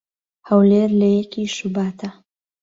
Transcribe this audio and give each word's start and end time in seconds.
"هەولێر 0.49 0.89
لە 0.99 1.07
یەکی 1.17 1.43
شوباتا" 1.57 2.09